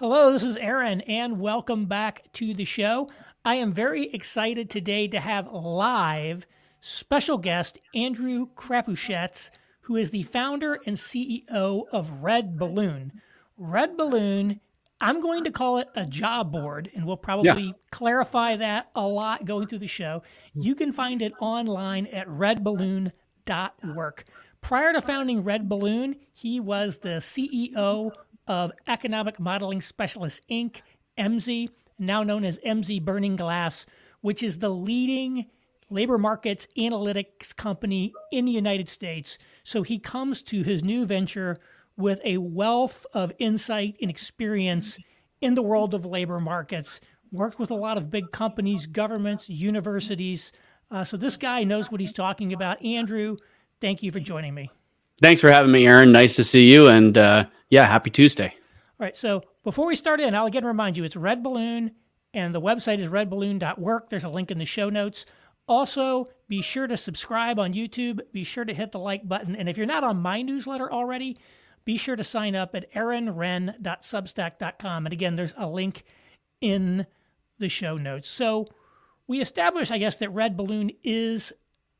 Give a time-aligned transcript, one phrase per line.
[0.00, 3.10] Hello, this is Aaron, and welcome back to the show.
[3.44, 6.46] I am very excited today to have live
[6.80, 9.50] special guest Andrew Crapuchettes,
[9.82, 13.20] who is the founder and CEO of Red Balloon.
[13.58, 14.60] Red Balloon,
[15.02, 17.72] I'm going to call it a job board, and we'll probably yeah.
[17.90, 20.22] clarify that a lot going through the show.
[20.54, 24.24] You can find it online at redballoon.work.
[24.62, 28.12] Prior to founding Red Balloon, he was the CEO
[28.46, 30.82] of Economic Modeling Specialist Inc.,
[31.18, 33.86] EMSI, now known as EMSI Burning Glass,
[34.20, 35.46] which is the leading
[35.90, 39.38] labor markets analytics company in the United States.
[39.64, 41.58] So he comes to his new venture
[41.96, 44.98] with a wealth of insight and experience
[45.40, 47.00] in the world of labor markets,
[47.32, 50.52] worked with a lot of big companies, governments, universities.
[50.90, 52.82] Uh, so this guy knows what he's talking about.
[52.84, 53.36] Andrew,
[53.80, 54.70] thank you for joining me.
[55.20, 56.12] Thanks for having me, Aaron.
[56.12, 56.88] Nice to see you.
[56.88, 58.54] And uh, yeah, happy Tuesday.
[58.98, 59.16] All right.
[59.16, 61.92] So before we start in, I'll again remind you it's Red Balloon
[62.32, 64.08] and the website is redballoon.work.
[64.08, 65.26] There's a link in the show notes.
[65.66, 68.20] Also, be sure to subscribe on YouTube.
[68.32, 69.54] Be sure to hit the like button.
[69.54, 71.36] And if you're not on my newsletter already,
[71.84, 75.06] be sure to sign up at aaronrenn.substack.com.
[75.06, 76.04] And again, there's a link
[76.60, 77.06] in
[77.58, 78.28] the show notes.
[78.28, 78.66] So
[79.26, 81.52] we established, I guess, that Red Balloon is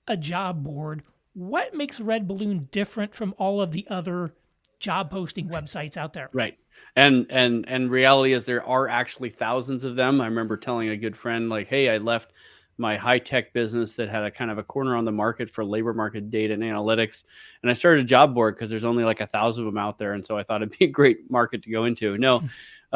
[0.06, 1.02] a job board.
[1.40, 4.32] What makes Red Balloon different from all of the other
[4.80, 6.28] job posting websites out there.
[6.32, 6.58] Right.
[6.96, 10.20] And and and reality is there are actually thousands of them.
[10.20, 12.32] I remember telling a good friend like, "Hey, I left
[12.78, 15.64] my high tech business that had a kind of a corner on the market for
[15.64, 17.24] labor market data and analytics.
[17.62, 19.98] And I started a job board because there's only like a thousand of them out
[19.98, 20.14] there.
[20.14, 22.16] And so I thought it'd be a great market to go into.
[22.16, 22.38] No.
[22.38, 22.46] Hmm.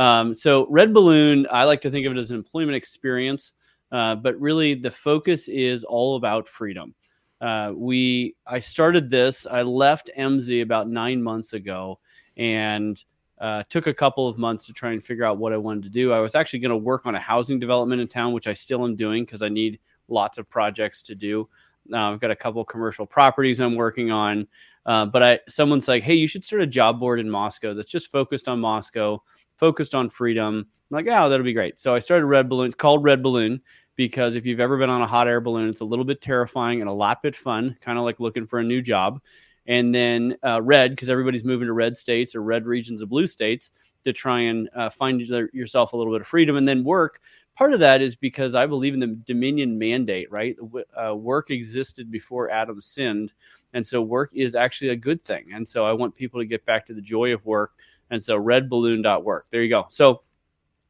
[0.00, 3.53] Um, so Red Balloon, I like to think of it as an employment experience,
[3.92, 6.95] uh, but really the focus is all about freedom.
[7.40, 9.46] Uh, we I started this.
[9.46, 11.98] I left Emsi about nine months ago,
[12.36, 13.02] and
[13.41, 15.91] uh, took a couple of months to try and figure out what I wanted to
[15.91, 16.12] do.
[16.12, 18.84] I was actually going to work on a housing development in town, which I still
[18.84, 21.48] am doing because I need lots of projects to do.
[21.92, 24.47] Uh, I've got a couple commercial properties I'm working on,
[24.86, 27.91] uh, but I someone's like, "Hey, you should start a job board in Moscow that's
[27.91, 29.22] just focused on Moscow,
[29.56, 32.66] focused on freedom." I'm like, "Oh, that'll be great." So I started Red Balloon.
[32.66, 33.60] It's called Red Balloon
[33.97, 36.81] because if you've ever been on a hot air balloon, it's a little bit terrifying
[36.81, 39.21] and a lot bit fun, kind of like looking for a new job.
[39.66, 43.27] And then uh, red, because everybody's moving to red states or red regions of blue
[43.27, 43.71] states
[44.04, 46.56] to try and uh, find yourself a little bit of freedom.
[46.56, 47.21] And then work,
[47.56, 50.56] part of that is because I believe in the dominion mandate, right?
[50.94, 53.33] Uh, work existed before Adam sinned.
[53.72, 55.50] And so work is actually a good thing.
[55.54, 57.72] And so I want people to get back to the joy of work.
[58.10, 59.47] And so redballoon.work.
[59.50, 59.87] There you go.
[59.88, 60.21] So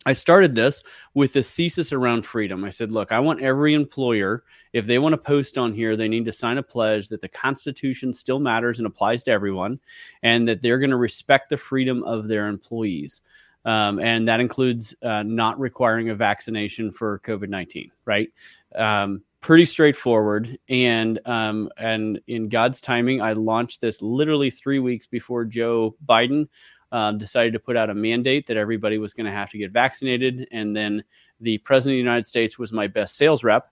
[0.06, 0.82] I started this
[1.14, 2.64] with this thesis around freedom.
[2.64, 6.08] I said, look, I want every employer, if they want to post on here, they
[6.08, 9.80] need to sign a pledge that the Constitution still matters and applies to everyone,
[10.22, 13.22] and that they're going to respect the freedom of their employees.
[13.64, 18.28] Um, and that includes uh, not requiring a vaccination for COVID 19, right?
[18.74, 20.58] Um, pretty straightforward.
[20.68, 26.48] And um, and in God's timing, I launched this literally three weeks before Joe Biden
[26.94, 29.72] um, decided to put out a mandate that everybody was going to have to get
[29.72, 30.46] vaccinated.
[30.52, 31.02] And then
[31.40, 33.68] the president of the United States was my best sales rep,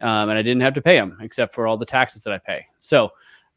[0.00, 2.38] um, and I didn't have to pay him except for all the taxes that I
[2.38, 2.66] pay.
[2.80, 3.10] So,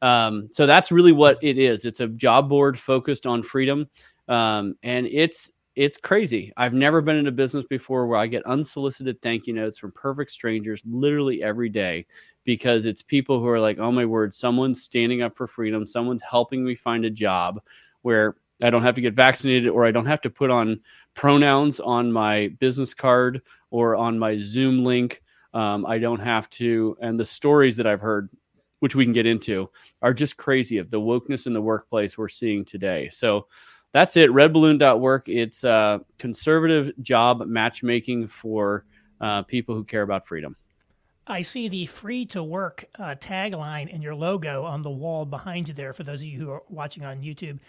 [0.03, 1.83] um, so that's really what it is.
[1.83, 3.89] It's a job board focused on freedom,
[4.27, 6.53] um, and it's it's crazy.
[6.55, 9.91] I've never been in a business before where I get unsolicited thank you notes from
[9.93, 12.05] perfect strangers literally every day
[12.43, 16.21] because it's people who are like, oh my word, someone's standing up for freedom, someone's
[16.21, 17.59] helping me find a job
[18.03, 20.81] where I don't have to get vaccinated or I don't have to put on
[21.13, 25.21] pronouns on my business card or on my Zoom link.
[25.53, 26.97] Um, I don't have to.
[27.01, 28.29] And the stories that I've heard,
[28.79, 29.69] which we can get into,
[30.01, 33.09] are just crazy of the wokeness in the workplace we're seeing today.
[33.09, 33.47] So
[33.91, 34.29] that's it.
[34.31, 35.29] Redballoon.work.
[35.29, 38.85] It's uh, conservative job matchmaking for
[39.21, 40.55] uh, people who care about freedom.
[41.29, 45.67] I see the free to work uh, tagline and your logo on the wall behind
[45.67, 47.59] you there for those of you who are watching on YouTube.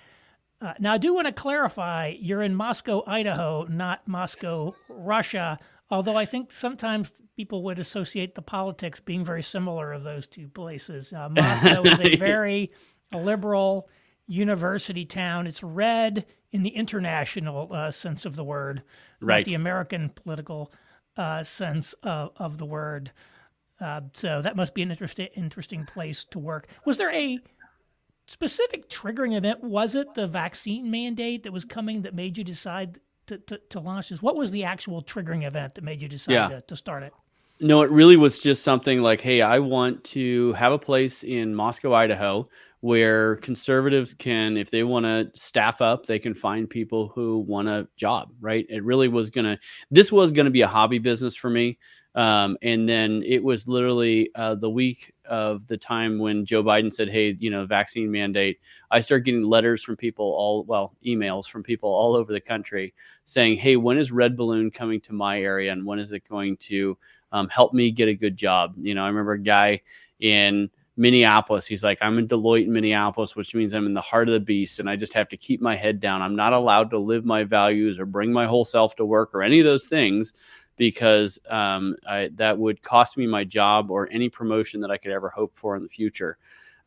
[0.60, 5.58] Uh, now, I do want to clarify you're in Moscow, Idaho, not Moscow, Russia,
[5.90, 10.48] although I think sometimes people would associate the politics being very similar of those two
[10.48, 11.12] places.
[11.12, 12.70] Uh, Moscow is a very
[13.12, 13.88] liberal
[14.26, 15.46] university town.
[15.46, 18.82] It's red in the international uh, sense of the word,
[19.20, 19.44] right?
[19.44, 20.72] the American political
[21.16, 23.12] uh, sense of, of, the word.
[23.80, 26.68] Uh, so that must be an interesting, interesting place to work.
[26.84, 27.38] Was there a
[28.28, 33.00] specific triggering event was it the vaccine mandate that was coming that made you decide
[33.26, 34.22] to, to, to launch this?
[34.22, 36.48] What was the actual triggering event that made you decide yeah.
[36.48, 37.14] to, to start it?
[37.60, 41.54] No, it really was just something like, hey, I want to have a place in
[41.54, 42.48] Moscow, Idaho,
[42.80, 47.66] where conservatives can, if they want to staff up, they can find people who want
[47.66, 48.66] a job, right?
[48.68, 49.58] It really was going to,
[49.90, 51.78] this was going to be a hobby business for me.
[52.14, 56.92] Um, and then it was literally uh, the week of the time when Joe Biden
[56.92, 58.58] said, Hey, you know, vaccine mandate.
[58.90, 62.94] I started getting letters from people all, well, emails from people all over the country
[63.24, 65.72] saying, Hey, when is Red Balloon coming to my area?
[65.72, 66.98] And when is it going to
[67.32, 68.74] um, help me get a good job?
[68.76, 69.82] You know, I remember a guy
[70.20, 71.64] in, Minneapolis.
[71.64, 74.40] He's like, I'm in Deloitte, in Minneapolis, which means I'm in the heart of the
[74.40, 76.20] beast and I just have to keep my head down.
[76.20, 79.42] I'm not allowed to live my values or bring my whole self to work or
[79.42, 80.32] any of those things
[80.78, 85.10] because um, I, that would cost me my job or any promotion that I could
[85.12, 86.38] ever hope for in the future.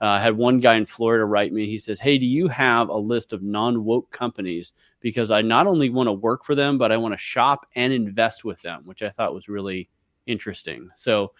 [0.02, 1.68] Uh, I had one guy in Florida write me.
[1.68, 4.74] He says, Hey, do you have a list of non woke companies?
[5.00, 7.94] Because I not only want to work for them, but I want to shop and
[7.94, 9.90] invest with them, which I thought was really
[10.26, 10.90] interesting.
[10.96, 11.34] So,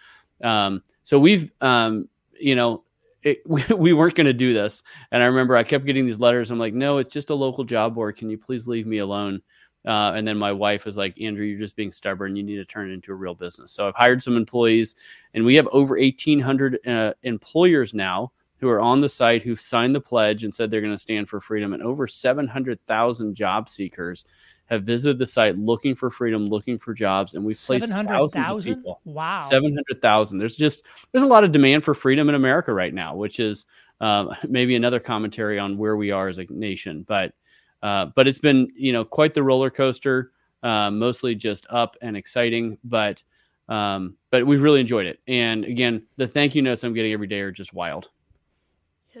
[0.44, 2.08] um, so we've um,
[2.38, 2.84] you know,
[3.22, 4.82] it, we, we weren't going to do this.
[5.10, 6.50] And I remember I kept getting these letters.
[6.50, 8.16] I'm like, no, it's just a local job board.
[8.16, 9.42] Can you please leave me alone?
[9.84, 12.36] Uh, and then my wife was like, Andrew, you're just being stubborn.
[12.36, 13.72] You need to turn it into a real business.
[13.72, 14.94] So I've hired some employees,
[15.34, 19.92] and we have over 1,800 uh, employers now who are on the site who signed
[19.92, 24.24] the pledge and said they're going to stand for freedom, and over 700,000 job seekers
[24.66, 28.56] have visited the site looking for freedom, looking for jobs, and we've placed thousands 000?
[28.56, 29.00] of people.
[29.04, 30.38] Wow, seven hundred thousand.
[30.38, 33.66] There's just there's a lot of demand for freedom in America right now, which is
[34.00, 37.04] uh, maybe another commentary on where we are as a nation.
[37.06, 37.34] But
[37.82, 40.32] uh, but it's been you know quite the roller coaster,
[40.62, 43.22] uh, mostly just up and exciting, but
[43.68, 45.20] um, but we've really enjoyed it.
[45.26, 48.10] And again, the thank you notes I'm getting every day are just wild.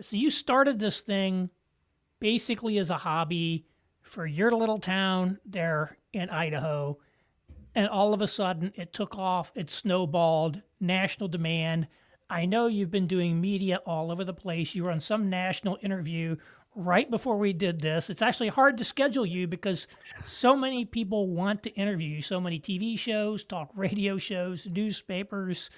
[0.00, 1.50] So you started this thing
[2.18, 3.66] basically as a hobby
[4.00, 6.98] for your little town there in Idaho.
[7.74, 11.88] And all of a sudden it took off, it snowballed, national demand.
[12.28, 14.74] I know you've been doing media all over the place.
[14.74, 16.36] You were on some national interview
[16.74, 18.10] right before we did this.
[18.10, 19.86] It's actually hard to schedule you because
[20.24, 22.22] so many people want to interview you.
[22.22, 25.70] So many TV shows, talk radio shows, newspapers.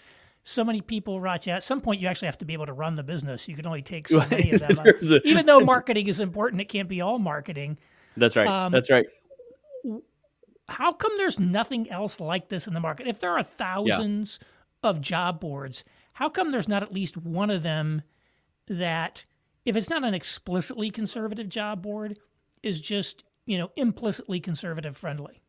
[0.45, 1.53] So many people write you.
[1.53, 3.49] At some point, you actually have to be able to run the business.
[3.49, 4.79] You can only take so many of them.
[5.25, 7.79] Even though marketing is important, it can't be all marketing.
[8.17, 8.47] That's right.
[8.47, 9.07] Um, That's right.
[10.69, 13.07] How come there's nothing else like this in the market?
[13.07, 14.91] If there are thousands yeah.
[14.91, 18.03] of job boards, how come there's not at least one of them
[18.69, 19.25] that,
[19.65, 22.19] if it's not an explicitly conservative job board,
[22.63, 25.43] is just you know implicitly conservative friendly?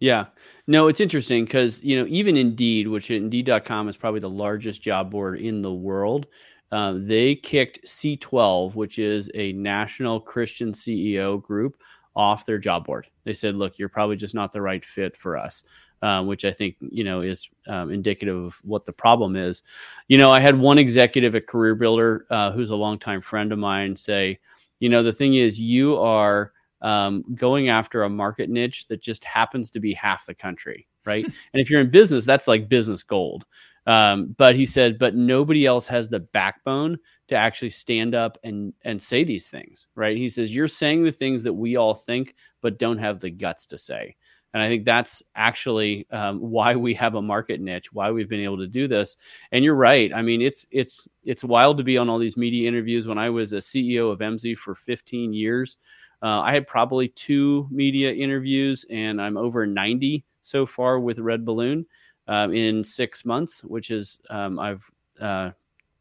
[0.00, 0.26] Yeah.
[0.68, 5.10] No, it's interesting because, you know, even Indeed, which Indeed.com is probably the largest job
[5.10, 6.26] board in the world,
[6.70, 11.80] uh, they kicked C12, which is a national Christian CEO group,
[12.14, 13.06] off their job board.
[13.24, 15.62] They said, "Look, you're probably just not the right fit for us."
[16.00, 19.64] Um, which I think you know is um, indicative of what the problem is.
[20.06, 23.58] You know, I had one executive at Career Builder uh, who's a longtime friend of
[23.58, 24.38] mine say,
[24.78, 26.52] you know, the thing is, you are
[26.82, 31.24] um, going after a market niche that just happens to be half the country, right?
[31.52, 33.44] and if you're in business, that's like business gold.
[33.86, 36.98] Um, but he said, but nobody else has the backbone
[37.28, 40.16] to actually stand up and and say these things, right?
[40.16, 43.64] He says, you're saying the things that we all think, but don't have the guts
[43.66, 44.14] to say.
[44.54, 48.40] And I think that's actually um, why we have a market niche, why we've been
[48.40, 49.16] able to do this.
[49.52, 50.12] And you're right.
[50.14, 53.06] I mean, it's it's it's wild to be on all these media interviews.
[53.06, 55.76] When I was a CEO of Emsi for 15 years,
[56.22, 61.44] uh, I had probably two media interviews, and I'm over 90 so far with Red
[61.44, 61.84] Balloon
[62.26, 64.90] um, in six months, which is um, I've
[65.20, 65.50] uh,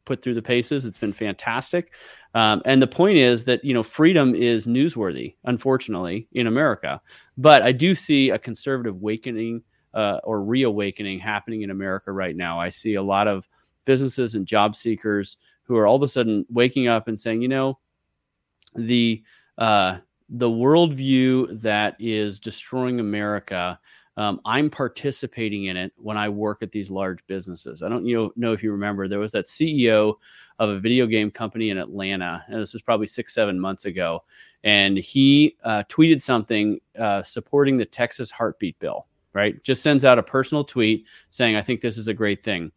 [0.08, 0.86] put through the paces.
[0.86, 1.94] It's been fantastic.
[2.34, 7.02] Um, and the point is that you know freedom is newsworthy, unfortunately, in America.
[7.38, 9.62] But I do see a conservative awakening
[9.94, 12.60] uh, or reawakening happening in America right now.
[12.60, 13.48] I see a lot of
[13.86, 17.48] businesses and job seekers who are all of a sudden waking up and saying, you
[17.50, 17.78] know,
[18.76, 19.24] the
[19.58, 19.98] uh,
[20.30, 23.80] the worldview that is destroying America
[24.18, 27.84] um, I'm participating in it when I work at these large businesses.
[27.84, 30.16] I don't you know, know if you remember, there was that CEO
[30.58, 34.24] of a video game company in Atlanta, and this was probably six, seven months ago,
[34.64, 39.06] and he uh, tweeted something uh, supporting the Texas heartbeat bill.
[39.34, 42.72] Right, just sends out a personal tweet saying, "I think this is a great thing."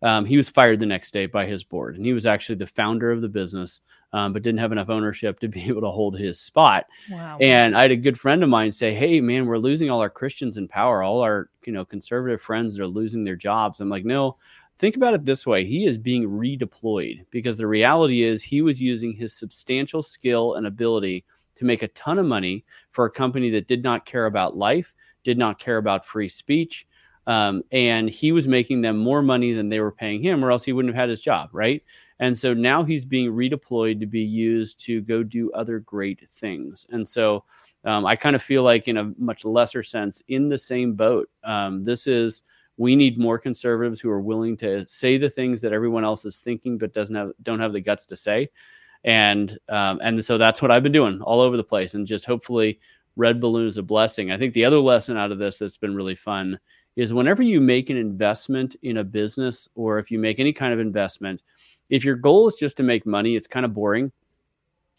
[0.00, 2.68] Um, he was fired the next day by his board, and he was actually the
[2.68, 3.80] founder of the business
[4.14, 6.86] um, but didn't have enough ownership to be able to hold his spot.
[7.10, 7.36] Wow.
[7.40, 10.08] And I had a good friend of mine say, "Hey, man, we're losing all our
[10.08, 11.02] Christians in power.
[11.02, 14.36] All our you know conservative friends are losing their jobs." I'm like, no.
[14.76, 15.64] Think about it this way.
[15.64, 20.66] He is being redeployed because the reality is he was using his substantial skill and
[20.66, 24.56] ability to make a ton of money for a company that did not care about
[24.56, 24.92] life,
[25.22, 26.88] did not care about free speech,
[27.26, 30.64] Um, and he was making them more money than they were paying him, or else
[30.64, 31.82] he wouldn't have had his job, right?
[32.20, 36.86] And so now he's being redeployed to be used to go do other great things.
[36.90, 37.44] And so
[37.84, 41.28] um, I kind of feel like, in a much lesser sense, in the same boat.
[41.42, 42.42] Um, this is
[42.76, 46.38] we need more conservatives who are willing to say the things that everyone else is
[46.38, 48.48] thinking but doesn't have don't have the guts to say.
[49.04, 52.24] And um, and so that's what I've been doing all over the place, and just
[52.24, 52.80] hopefully
[53.16, 54.32] red balloon is a blessing.
[54.32, 56.58] I think the other lesson out of this that's been really fun
[56.96, 60.72] is whenever you make an investment in a business or if you make any kind
[60.72, 61.42] of investment,
[61.90, 64.12] if your goal is just to make money, it's kind of boring.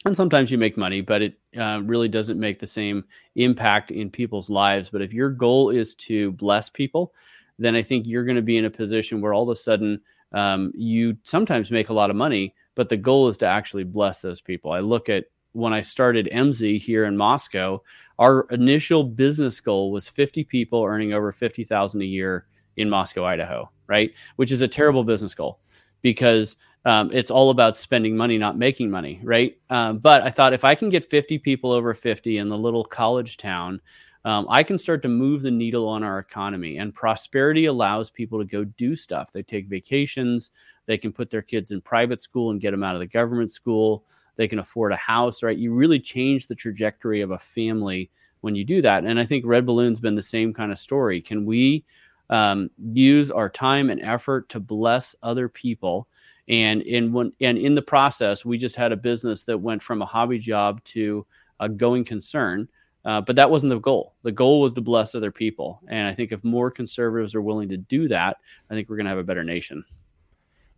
[0.05, 3.03] And sometimes you make money, but it uh, really doesn't make the same
[3.35, 4.89] impact in people's lives.
[4.89, 7.13] But if your goal is to bless people,
[7.57, 9.99] then I think you're going to be in a position where all of a sudden
[10.33, 14.21] um, you sometimes make a lot of money, but the goal is to actually bless
[14.21, 14.71] those people.
[14.71, 15.25] I look at
[15.55, 17.81] when I started Emsi here in Moscow,
[18.19, 22.45] our initial business goal was 50 people earning over 50,000 a year
[22.75, 24.11] in Moscow, Idaho, right?
[24.35, 25.59] Which is a terrible business goal
[26.01, 29.57] because um, it's all about spending money, not making money, right?
[29.69, 32.83] Um, but I thought if I can get 50 people over 50 in the little
[32.83, 33.79] college town,
[34.25, 36.77] um, I can start to move the needle on our economy.
[36.77, 39.31] And prosperity allows people to go do stuff.
[39.31, 40.51] They take vacations,
[40.85, 43.51] they can put their kids in private school and get them out of the government
[43.51, 44.03] school
[44.35, 45.57] they can afford a house, right?
[45.57, 48.09] You really change the trajectory of a family
[48.41, 49.05] when you do that.
[49.05, 51.21] And I think Red Balloon's been the same kind of story.
[51.21, 51.83] Can we
[52.29, 56.07] um, use our time and effort to bless other people?
[56.47, 60.01] And in when and in the process, we just had a business that went from
[60.01, 61.25] a hobby job to
[61.59, 62.67] a going concern.
[63.03, 64.15] Uh, but that wasn't the goal.
[64.23, 65.79] The goal was to bless other people.
[65.87, 68.37] And I think if more conservatives are willing to do that,
[68.69, 69.85] I think we're going to have a better nation.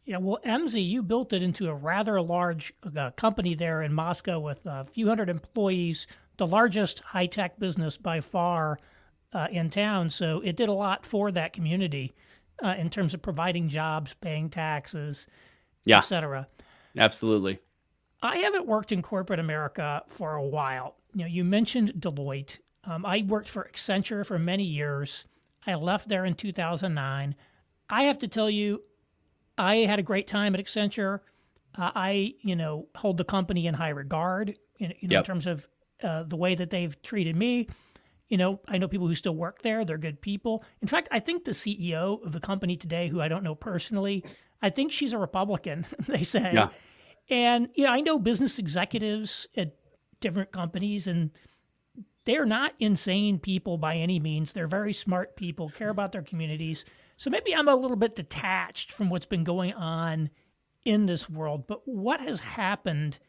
[0.08, 4.40] Yeah, well, Emsi, you built it into a rather large uh, company there in Moscow
[4.40, 8.80] with a few hundred employees, the largest high tech business by far
[9.34, 10.10] uh, in town.
[10.10, 12.14] So it did a lot for that community
[12.64, 15.28] uh, in terms of providing jobs, paying taxes,
[15.84, 15.98] yeah.
[15.98, 16.48] etc.
[16.98, 17.60] Absolutely.
[18.22, 20.96] I haven't worked in corporate America for a while.
[21.16, 22.60] You know, you mentioned Deloitte.
[22.86, 25.26] Um, I worked for Accenture for many years.
[25.66, 27.36] I left there in 2009.
[27.90, 28.84] I have to tell you,
[29.58, 31.20] I had a great time at Accenture.
[31.78, 35.20] Uh, I, you know, hold the company in high regard, in, you know, yep.
[35.20, 35.68] in terms of
[36.04, 37.68] uh, the way that they've treated me.
[38.30, 40.64] You know, I know people who still work there; they're good people.
[40.82, 44.26] In fact, I think the CEO of the company today, who I don't know personally,
[44.62, 45.86] I think she's a Republican.
[46.08, 46.70] they say, yeah.
[47.30, 49.76] and you know, I know business executives at
[50.20, 51.32] different companies, and
[52.26, 54.52] they're not insane people by any means.
[54.52, 56.84] They're very smart people, care about their communities.
[57.18, 60.30] So maybe I'm a little bit detached from what's been going on
[60.86, 63.20] in this world, but what has happened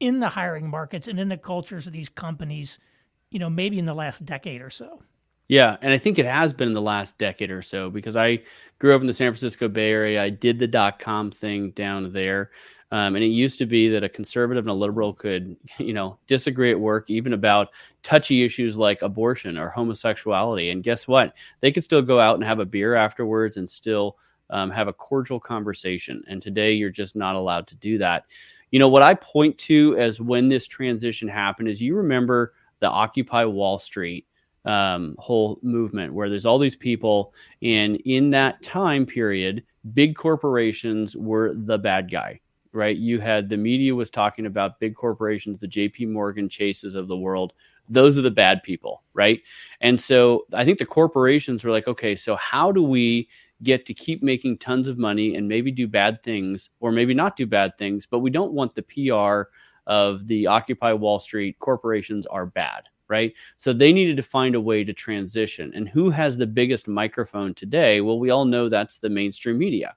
[0.00, 2.78] in the hiring markets and in the cultures of these companies,
[3.30, 5.02] you know, maybe in the last decade or so?
[5.48, 8.42] Yeah, and I think it has been in the last decade or so because I
[8.78, 10.22] grew up in the San Francisco Bay Area.
[10.22, 12.50] I did the dot com thing down there.
[12.92, 16.18] Um, and it used to be that a conservative and a liberal could, you know,
[16.26, 17.68] disagree at work even about
[18.02, 20.70] touchy issues like abortion or homosexuality.
[20.70, 21.34] And guess what?
[21.60, 24.16] They could still go out and have a beer afterwards and still
[24.50, 26.22] um, have a cordial conversation.
[26.28, 28.24] And today you're just not allowed to do that.
[28.72, 32.88] You know, what I point to as when this transition happened is you remember the
[32.88, 34.26] Occupy Wall Street
[34.64, 37.34] um, whole movement where there's all these people.
[37.62, 42.40] And in that time period, big corporations were the bad guy
[42.72, 42.96] right?
[42.96, 47.16] You had the media was talking about big corporations, the JP Morgan chases of the
[47.16, 47.52] world.
[47.88, 49.40] Those are the bad people, right?
[49.80, 53.28] And so I think the corporations were like, okay, so how do we
[53.62, 57.36] get to keep making tons of money and maybe do bad things or maybe not
[57.36, 59.50] do bad things, but we don't want the PR
[59.86, 63.34] of the Occupy Wall Street corporations are bad, right?
[63.56, 65.72] So they needed to find a way to transition.
[65.74, 68.00] And who has the biggest microphone today?
[68.00, 69.96] Well, we all know that's the mainstream media.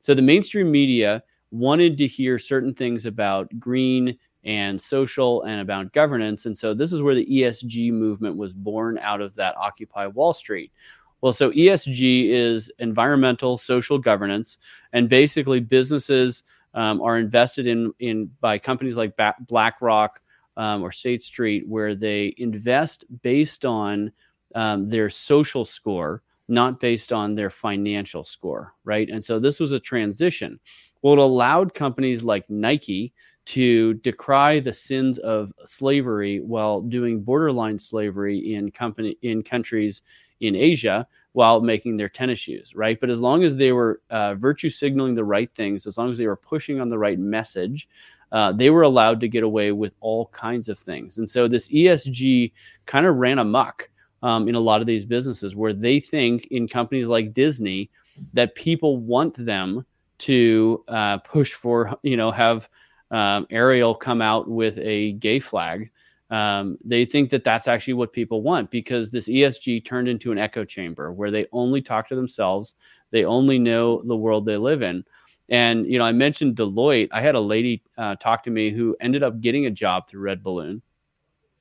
[0.00, 5.92] So the mainstream media wanted to hear certain things about green and social and about
[5.92, 6.46] governance.
[6.46, 10.32] And so this is where the ESG movement was born out of that Occupy Wall
[10.32, 10.72] Street.
[11.20, 14.58] Well, so ESG is environmental social governance,
[14.92, 20.20] and basically businesses um, are invested in in by companies like BlackRock
[20.56, 24.12] um, or State Street, where they invest based on
[24.54, 29.08] um, their social score, not based on their financial score, right?
[29.08, 30.60] And so this was a transition.
[31.02, 33.12] Well, it allowed companies like Nike
[33.46, 40.02] to decry the sins of slavery while doing borderline slavery in company in countries
[40.40, 43.00] in Asia while making their tennis shoes, right?
[43.00, 46.18] But as long as they were uh, virtue signaling the right things, as long as
[46.18, 47.88] they were pushing on the right message,
[48.32, 51.18] uh, they were allowed to get away with all kinds of things.
[51.18, 52.52] And so this ESG
[52.86, 53.88] kind of ran amok
[54.22, 57.90] um, in a lot of these businesses where they think in companies like Disney
[58.34, 59.86] that people want them
[60.18, 62.68] to uh, push for, you know, have
[63.10, 65.90] um, Ariel come out with a gay flag.
[66.30, 70.38] Um, they think that that's actually what people want because this ESG turned into an
[70.38, 72.74] echo chamber where they only talk to themselves.
[73.10, 75.04] They only know the world they live in.
[75.48, 77.08] And, you know, I mentioned Deloitte.
[77.10, 80.20] I had a lady uh, talk to me who ended up getting a job through
[80.20, 80.82] Red Balloon.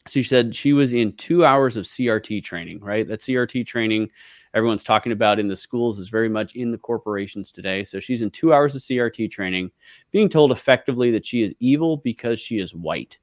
[0.07, 3.07] She said she was in two hours of CRT training, right?
[3.07, 4.09] That CRT training
[4.53, 7.83] everyone's talking about in the schools is very much in the corporations today.
[7.83, 9.71] So she's in two hours of CRT training,
[10.11, 13.19] being told effectively that she is evil because she is white.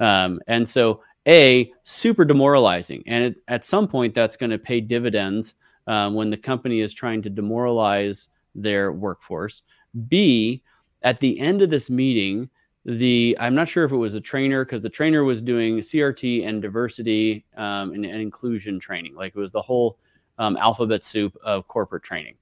[0.00, 3.02] Um, and so, A, super demoralizing.
[3.06, 5.54] And it, at some point, that's going to pay dividends
[5.86, 9.62] um, when the company is trying to demoralize their workforce.
[10.08, 10.62] B,
[11.02, 12.48] at the end of this meeting,
[12.84, 16.46] the I'm not sure if it was a trainer because the trainer was doing CRT
[16.46, 19.14] and diversity um, and, and, inclusion training.
[19.14, 19.98] Like it was the whole
[20.38, 22.36] um, alphabet soup of corporate training.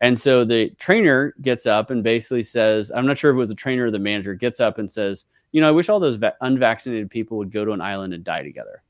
[0.00, 3.48] And so the trainer gets up and basically says, I'm not sure if it was
[3.48, 6.16] the trainer or the manager, gets up and says, You know, I wish all those
[6.16, 8.82] va- unvaccinated people would go to an island and die together.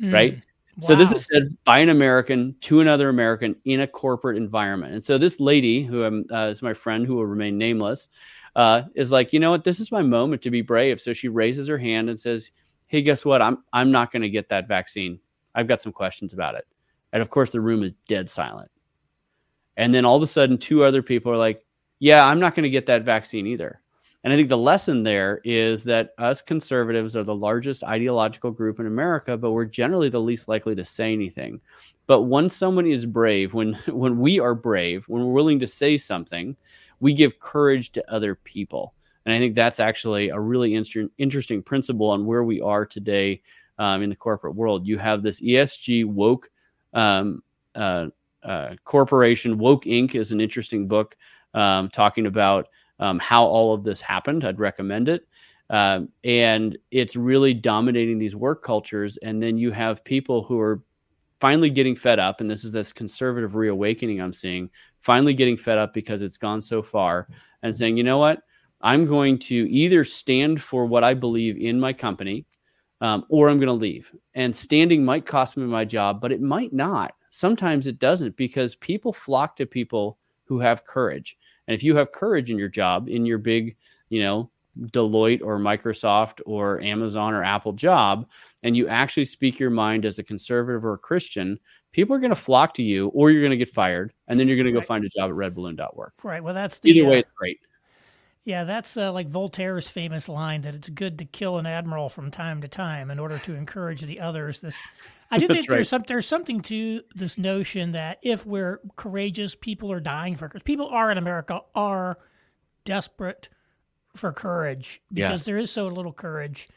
[0.00, 0.12] Mm.
[0.12, 0.34] Right.
[0.34, 0.86] Wow.
[0.86, 4.94] So this is said by an American to another American in a corporate environment.
[4.94, 8.08] And so this lady, who I'm, uh, is my friend who will remain nameless,
[8.56, 11.00] uh, is like, you know what, this is my moment to be brave.
[11.00, 12.52] So she raises her hand and says,
[12.86, 13.42] Hey, guess what?
[13.42, 15.20] I'm I'm not going to get that vaccine.
[15.54, 16.66] I've got some questions about it.
[17.12, 18.70] And of course, the room is dead silent.
[19.76, 21.64] And then all of a sudden, two other people are like,
[21.98, 23.80] Yeah, I'm not going to get that vaccine either.
[24.24, 28.80] And I think the lesson there is that us conservatives are the largest ideological group
[28.80, 31.60] in America, but we're generally the least likely to say anything.
[32.08, 35.96] But when someone is brave, when when we are brave, when we're willing to say
[35.96, 36.56] something,
[37.00, 38.94] we give courage to other people.
[39.24, 43.42] And I think that's actually a really inter- interesting principle on where we are today
[43.78, 44.86] um, in the corporate world.
[44.86, 46.50] You have this ESG woke
[46.94, 47.42] um,
[47.74, 48.06] uh,
[48.42, 49.58] uh, corporation.
[49.58, 50.14] Woke Inc.
[50.14, 51.16] is an interesting book
[51.54, 52.68] um, talking about
[52.98, 54.44] um, how all of this happened.
[54.44, 55.26] I'd recommend it.
[55.70, 59.18] Uh, and it's really dominating these work cultures.
[59.18, 60.82] And then you have people who are
[61.40, 62.40] finally getting fed up.
[62.40, 66.62] And this is this conservative reawakening I'm seeing, finally getting fed up because it's gone
[66.62, 67.28] so far
[67.62, 68.42] and saying, you know what?
[68.80, 72.46] I'm going to either stand for what I believe in my company
[73.00, 74.10] um, or I'm going to leave.
[74.34, 77.14] And standing might cost me my job, but it might not.
[77.30, 81.36] Sometimes it doesn't because people flock to people who have courage.
[81.66, 83.76] And if you have courage in your job, in your big,
[84.08, 84.50] you know,
[84.86, 88.26] Deloitte or Microsoft or Amazon or Apple job,
[88.62, 91.58] and you actually speak your mind as a conservative or a Christian,
[91.92, 94.46] people are going to flock to you, or you're going to get fired, and then
[94.46, 96.12] you're going to go find a job at redballoon.org.
[96.22, 96.42] Right.
[96.42, 97.60] Well, that's the either way, uh, it's great.
[98.44, 102.30] Yeah, that's uh, like Voltaire's famous line that it's good to kill an admiral from
[102.30, 104.60] time to time in order to encourage the others.
[104.60, 104.80] This
[105.30, 105.68] I do think right.
[105.68, 110.48] there's some there's something to this notion that if we're courageous, people are dying for
[110.48, 110.64] courage.
[110.64, 112.18] people are in America are
[112.84, 113.48] desperate
[114.16, 115.44] for courage because yes.
[115.44, 116.68] there is so little courage.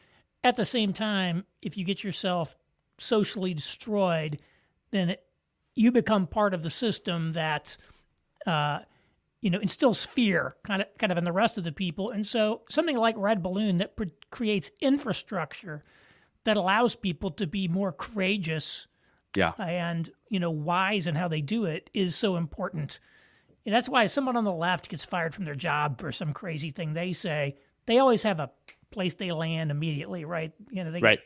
[0.44, 2.58] At the same time, if you get yourself
[2.98, 4.40] socially destroyed,
[4.92, 5.24] then it,
[5.76, 7.78] you become part of the system that
[8.46, 8.80] uh,
[9.42, 12.12] you know instills fear kind of kind of in the rest of the people.
[12.12, 15.84] And so something like Red Balloon that pre- creates infrastructure
[16.44, 18.88] that allows people to be more courageous
[19.36, 19.54] yeah.
[19.60, 23.00] and you know wise in how they do it is so important
[23.66, 26.70] and that's why someone on the left gets fired from their job for some crazy
[26.70, 28.52] thing they say they always have a
[28.92, 31.20] place they land immediately right you know they right.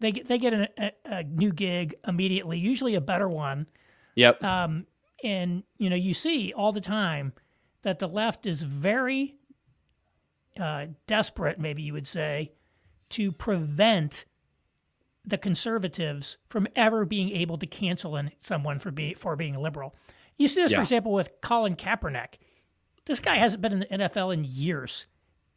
[0.00, 3.66] they get they get a, a, a new gig immediately usually a better one
[4.14, 4.86] yep um
[5.22, 7.32] and you know you see all the time
[7.82, 9.36] that the left is very
[10.58, 12.52] uh, desperate maybe you would say
[13.08, 14.24] to prevent
[15.24, 19.94] the conservatives from ever being able to cancel in someone for being for being liberal.
[20.38, 20.78] You see this, yeah.
[20.78, 22.34] for example, with Colin Kaepernick.
[23.04, 25.06] This guy hasn't been in the NFL in years,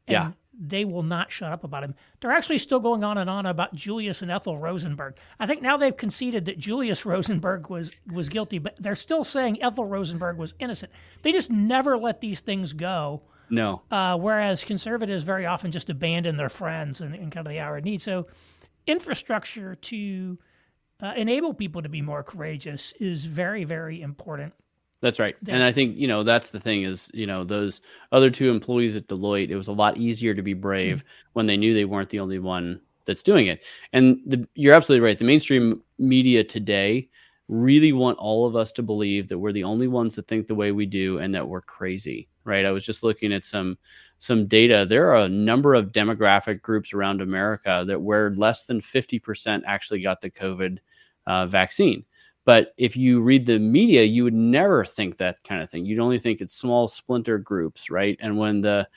[0.07, 0.31] and yeah.
[0.57, 1.95] They will not shut up about him.
[2.21, 5.15] They're actually still going on and on about Julius and Ethel Rosenberg.
[5.39, 9.61] I think now they've conceded that Julius Rosenberg was was guilty, but they're still saying
[9.61, 10.91] Ethel Rosenberg was innocent.
[11.21, 13.23] They just never let these things go.
[13.49, 13.81] No.
[13.91, 17.77] Uh, whereas conservatives very often just abandon their friends in, in kind of the hour
[17.77, 18.01] of need.
[18.01, 18.27] So
[18.87, 20.37] infrastructure to
[21.01, 24.53] uh, enable people to be more courageous is very, very important.
[25.03, 25.35] That's right.
[25.49, 27.81] And I think, you know, that's the thing is, you know, those
[28.13, 31.29] other two employees at Deloitte, it was a lot easier to be brave mm-hmm.
[31.33, 33.61] when they knew they weren't the only one that's doing it.
[33.91, 35.17] And the, you're absolutely right.
[35.17, 37.09] The mainstream media today
[37.49, 40.55] really want all of us to believe that we're the only ones that think the
[40.55, 42.63] way we do and that we're crazy, right?
[42.63, 43.77] I was just looking at some
[44.19, 48.79] some data, there are a number of demographic groups around America that where less than
[48.79, 50.77] 50% actually got the COVID
[51.27, 52.05] uh, vaccine.
[52.45, 55.85] But if you read the media, you would never think that kind of thing.
[55.85, 58.17] You'd only think it's small splinter groups, right?
[58.19, 58.87] And when the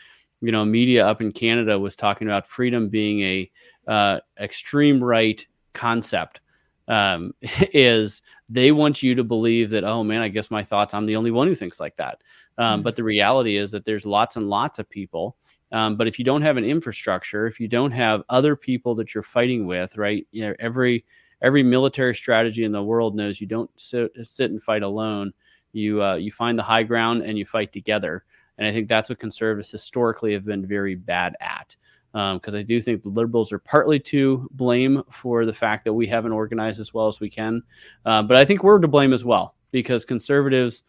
[0.40, 3.50] you know media up in Canada was talking about freedom being a
[3.86, 6.40] uh, extreme right concept,
[6.88, 7.32] um,
[7.72, 11.16] is they want you to believe that oh man, I guess my thoughts I'm the
[11.16, 12.18] only one who thinks like that.
[12.58, 12.82] Um, mm-hmm.
[12.82, 15.36] But the reality is that there's lots and lots of people.
[15.72, 19.14] Um, but if you don't have an infrastructure, if you don't have other people that
[19.14, 20.26] you're fighting with, right?
[20.30, 21.04] You know, every
[21.42, 25.32] every military strategy in the world knows you don't sit, sit and fight alone.
[25.72, 28.24] You uh, you find the high ground and you fight together.
[28.58, 31.76] And I think that's what conservatives historically have been very bad at.
[32.12, 35.92] Because um, I do think the liberals are partly to blame for the fact that
[35.92, 37.62] we haven't organized as well as we can.
[38.06, 40.84] Uh, but I think we're to blame as well because conservatives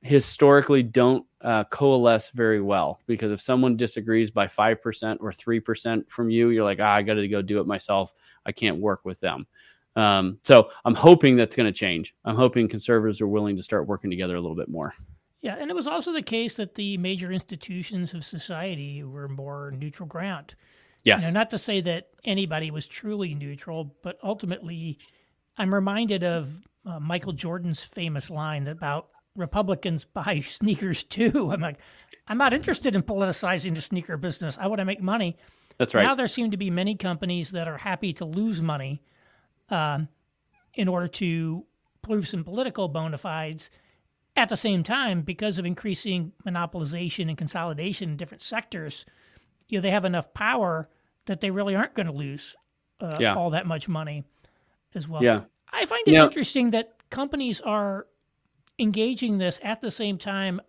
[0.00, 3.00] historically don't uh, coalesce very well.
[3.06, 7.14] Because if someone disagrees by 5% or 3% from you, you're like, ah, I got
[7.14, 8.14] to go do it myself.
[8.46, 9.46] I can't work with them.
[9.96, 12.14] Um, so I'm hoping that's going to change.
[12.24, 14.94] I'm hoping conservatives are willing to start working together a little bit more.
[15.42, 19.72] Yeah, and it was also the case that the major institutions of society were more
[19.76, 20.54] neutral ground.
[21.04, 21.22] Yes.
[21.22, 24.98] You know, not to say that anybody was truly neutral, but ultimately,
[25.56, 26.48] I'm reminded of
[26.86, 31.50] uh, Michael Jordan's famous line about Republicans buy sneakers too.
[31.52, 31.78] I'm like,
[32.28, 34.58] I'm not interested in politicizing the sneaker business.
[34.60, 35.36] I want to make money.
[35.78, 36.04] That's right.
[36.04, 39.02] Now there seem to be many companies that are happy to lose money
[39.72, 40.08] um,
[40.74, 41.64] in order to
[42.02, 43.70] prove some political bona fides.
[44.34, 49.04] At the same time, because of increasing monopolization and consolidation in different sectors,
[49.68, 50.88] you know they have enough power
[51.26, 52.56] that they really aren't going to lose
[53.00, 53.34] uh, yeah.
[53.34, 54.24] all that much money
[54.94, 55.22] as well.
[55.22, 58.06] Yeah, I find it interesting that companies are
[58.78, 60.62] engaging this at the same time.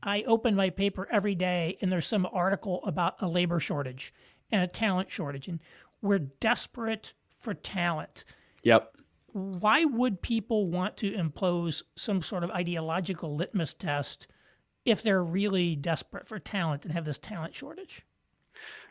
[0.00, 4.14] I open my paper every day, and there's some article about a labor shortage
[4.52, 5.58] and a talent shortage, and
[6.02, 8.24] we're desperate for talent.
[8.62, 8.96] Yep.
[9.32, 14.26] Why would people want to impose some sort of ideological litmus test
[14.84, 18.02] if they're really desperate for talent and have this talent shortage?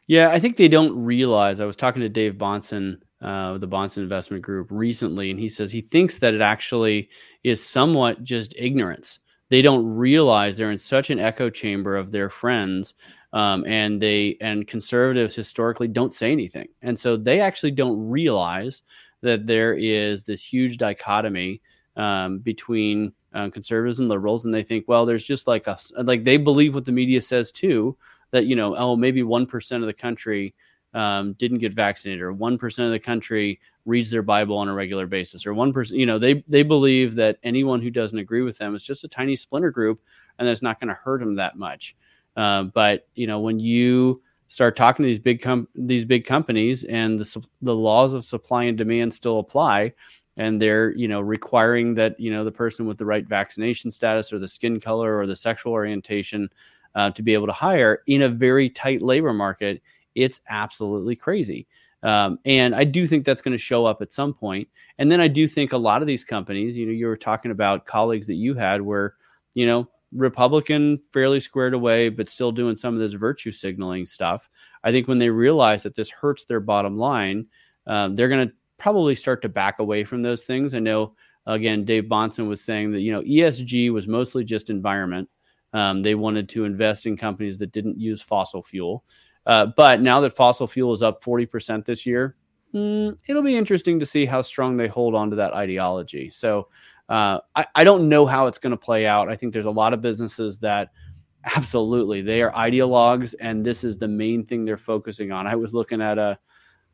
[0.07, 1.59] Yeah, I think they don't realize.
[1.59, 5.71] I was talking to Dave Bahnsen, uh, the Bahnsen Investment Group, recently, and he says
[5.71, 7.09] he thinks that it actually
[7.43, 9.19] is somewhat just ignorance.
[9.49, 12.95] They don't realize they're in such an echo chamber of their friends
[13.33, 18.83] um, and they and conservatives historically don't say anything, and so they actually don't realize
[19.21, 21.61] that there is this huge dichotomy
[21.95, 26.23] um, between uh, conservatives and liberals, and they think, well, there's just like a like
[26.23, 27.95] they believe what the media says too,
[28.31, 30.53] that you know, oh, maybe one percent of the country
[30.93, 34.73] um, didn't get vaccinated, or one percent of the country reads their Bible on a
[34.73, 38.41] regular basis, or one percent, you know, they they believe that anyone who doesn't agree
[38.41, 40.01] with them is just a tiny splinter group,
[40.37, 41.95] and that's not going to hurt them that much.
[42.35, 46.83] Uh, but you know, when you start talking to these big com- these big companies
[46.85, 49.93] and the the laws of supply and demand still apply,
[50.37, 54.31] and they're you know requiring that you know the person with the right vaccination status
[54.33, 56.49] or the skin color or the sexual orientation
[56.95, 59.81] uh, to be able to hire in a very tight labor market,
[60.15, 61.67] it's absolutely crazy.
[62.03, 64.67] Um, and I do think that's going to show up at some point.
[64.97, 67.51] And then I do think a lot of these companies, you know, you were talking
[67.51, 69.15] about colleagues that you had where,
[69.53, 74.49] you know, Republican, fairly squared away, but still doing some of this virtue signaling stuff.
[74.83, 77.47] I think when they realize that this hurts their bottom line,
[77.87, 80.73] um, they're going to probably start to back away from those things.
[80.73, 85.29] I know, again, Dave Bahnsen was saying that, you know, ESG was mostly just environment.
[85.73, 89.03] Um, they wanted to invest in companies that didn't use fossil fuel.
[89.45, 92.35] Uh, but now that fossil fuel is up 40% this year,
[92.73, 96.29] mm, it'll be interesting to see how strong they hold on to that ideology.
[96.29, 96.67] So
[97.11, 99.29] uh, I, I don't know how it's going to play out.
[99.29, 100.91] I think there's a lot of businesses that
[101.55, 105.45] absolutely they are ideologues, and this is the main thing they're focusing on.
[105.45, 106.39] I was looking at a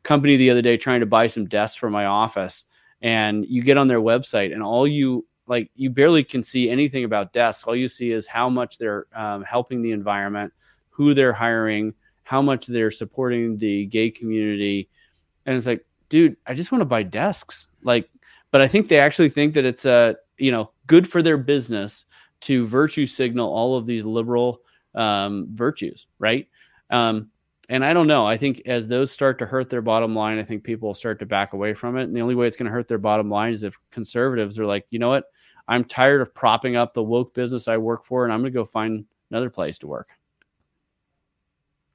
[0.02, 2.64] company the other day trying to buy some desks for my office,
[3.00, 7.04] and you get on their website, and all you like you barely can see anything
[7.04, 7.62] about desks.
[7.62, 10.52] All you see is how much they're um, helping the environment,
[10.90, 14.88] who they're hiring, how much they're supporting the gay community,
[15.46, 17.68] and it's like, dude, I just want to buy desks.
[17.84, 18.10] Like,
[18.50, 22.04] but I think they actually think that it's uh, you know good for their business
[22.40, 24.60] to virtue signal all of these liberal
[24.94, 26.48] um, virtues, right?
[26.90, 27.30] Um,
[27.68, 28.26] and I don't know.
[28.26, 31.18] I think as those start to hurt their bottom line, I think people will start
[31.18, 32.04] to back away from it.
[32.04, 34.64] And the only way it's going to hurt their bottom line is if conservatives are
[34.64, 35.24] like, you know what?
[35.66, 38.58] I'm tired of propping up the woke business I work for, and I'm going to
[38.58, 40.08] go find another place to work.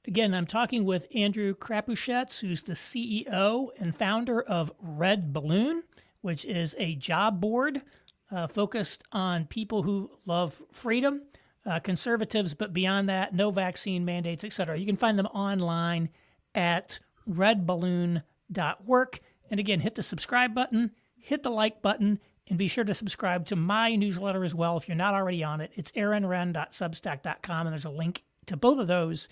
[0.06, 5.82] Again, I'm talking with Andrew Crapuchettes, who's the CEO and founder of Red Balloon
[6.24, 7.82] which is a job board
[8.30, 11.20] uh, focused on people who love freedom,
[11.66, 14.78] uh, conservatives, but beyond that, no vaccine mandates, etc.
[14.78, 16.08] You can find them online
[16.54, 19.20] at redballoon.work.
[19.50, 23.44] And again, hit the subscribe button, hit the like button and be sure to subscribe
[23.46, 25.72] to my newsletter as well if you're not already on it.
[25.74, 29.28] It's aaronrenn.substack.com, and there's a link to both of those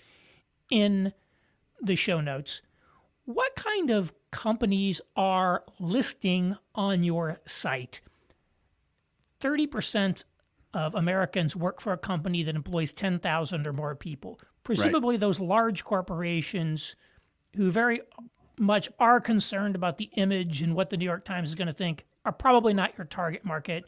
[0.69, 1.11] in
[1.81, 2.61] the show notes.
[3.25, 8.01] What kind of companies are listing on your site?
[9.39, 10.25] 30%
[10.73, 14.39] of Americans work for a company that employs 10,000 or more people.
[14.63, 15.19] Presumably, right.
[15.19, 16.95] those large corporations
[17.55, 18.01] who very
[18.59, 21.73] much are concerned about the image and what the New York Times is going to
[21.73, 23.83] think are probably not your target market.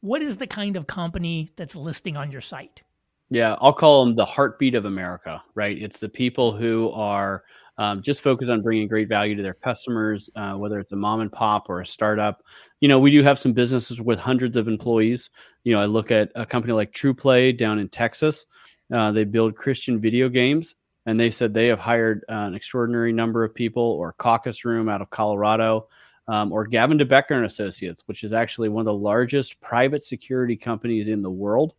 [0.00, 2.82] What is the kind of company that's listing on your site?
[3.28, 5.80] Yeah, I'll call them the heartbeat of America, right?
[5.80, 7.44] It's the people who are
[7.80, 11.22] um, just focus on bringing great value to their customers, uh, whether it's a mom
[11.22, 12.42] and pop or a startup.
[12.80, 15.30] You know, we do have some businesses with hundreds of employees.
[15.64, 18.44] You know, I look at a company like TruPlay down in Texas.
[18.92, 20.74] Uh, they build Christian video games,
[21.06, 23.82] and they said they have hired uh, an extraordinary number of people.
[23.82, 25.88] Or Caucus Room out of Colorado,
[26.28, 30.04] um, or Gavin de Becker and Associates, which is actually one of the largest private
[30.04, 31.72] security companies in the world.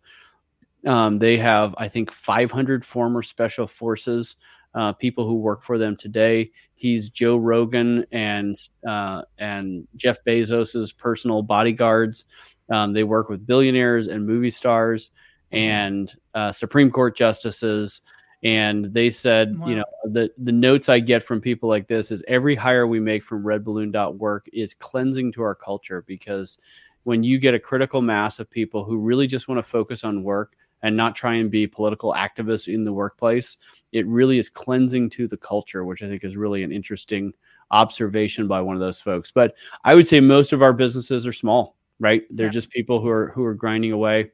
[0.83, 4.37] Um, they have, I think, 500 former special forces
[4.73, 6.51] uh, people who work for them today.
[6.75, 8.55] He's Joe Rogan and
[8.87, 12.25] uh, and Jeff Bezos's personal bodyguards.
[12.71, 15.11] Um, they work with billionaires and movie stars
[15.51, 18.01] and uh, Supreme Court justices.
[18.43, 19.67] And they said, wow.
[19.67, 22.99] you know, the the notes I get from people like this is every hire we
[22.99, 26.57] make from redballoon.work is cleansing to our culture because
[27.03, 30.23] when you get a critical mass of people who really just want to focus on
[30.23, 33.57] work and not try and be political activists in the workplace,
[33.91, 37.33] it really is cleansing to the culture, which I think is really an interesting
[37.71, 39.31] observation by one of those folks.
[39.31, 42.23] But I would say most of our businesses are small, right?
[42.29, 42.51] They're yeah.
[42.51, 44.31] just people who are who are grinding away.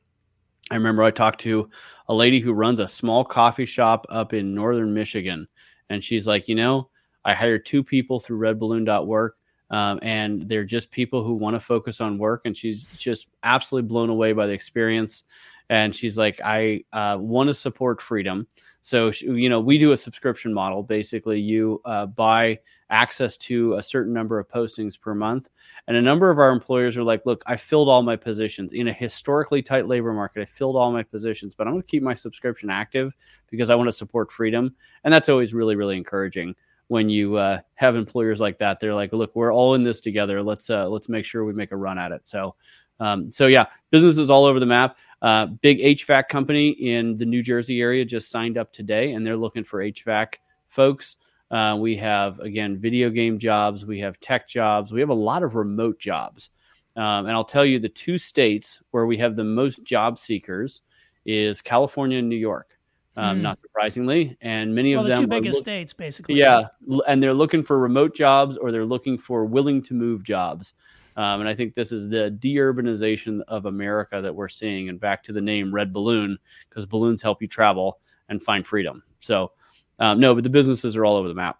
[0.69, 1.69] I remember I talked to
[2.09, 5.47] a lady who runs a small coffee shop up in northern Michigan,
[5.89, 6.89] and she's like, you know,
[7.25, 9.35] I hired two people through redballoon.work.
[9.69, 12.43] Um, and they're just people who want to focus on work.
[12.45, 15.25] And she's just absolutely blown away by the experience
[15.69, 18.47] and she's like, I uh, want to support freedom.
[18.81, 20.81] So, you know, we do a subscription model.
[20.81, 25.49] Basically, you uh, buy access to a certain number of postings per month.
[25.87, 28.87] And a number of our employers are like, look, I filled all my positions in
[28.87, 30.41] a historically tight labor market.
[30.41, 33.13] I filled all my positions, but I'm going to keep my subscription active
[33.49, 34.73] because I want to support freedom.
[35.03, 36.55] And that's always really, really encouraging
[36.87, 38.79] when you uh, have employers like that.
[38.79, 40.41] They're like, look, we're all in this together.
[40.41, 42.27] Let's uh, let's make sure we make a run at it.
[42.27, 42.55] So,
[42.99, 44.97] um, so yeah, businesses all over the map.
[45.21, 49.37] Uh, big HVAC company in the New Jersey area just signed up today, and they're
[49.37, 50.35] looking for HVAC
[50.67, 51.17] folks.
[51.49, 55.43] Uh, we have again video game jobs, we have tech jobs, we have a lot
[55.43, 56.49] of remote jobs.
[56.95, 60.81] Um, and I'll tell you, the two states where we have the most job seekers
[61.25, 62.77] is California and New York.
[63.15, 63.41] Um, mm.
[63.41, 66.35] Not surprisingly, and many well, of them the two biggest look- states, basically.
[66.35, 66.67] Yeah,
[67.07, 70.73] and they're looking for remote jobs or they're looking for willing to move jobs.
[71.17, 74.87] Um, and I think this is the deurbanization of America that we're seeing.
[74.87, 76.37] And back to the name Red Balloon,
[76.69, 77.99] because balloons help you travel
[78.29, 79.03] and find freedom.
[79.19, 79.51] So,
[79.99, 81.59] um, no, but the businesses are all over the map.